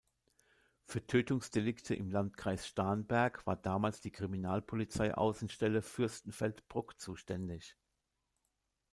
[0.83, 7.77] Für Tötungsdelikte im Landkreis Starnberg war damals die Kriminalpolizei-Außenstelle Fürstenfeldbruck zuständig.